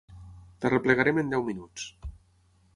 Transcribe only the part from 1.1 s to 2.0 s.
en deu minuts.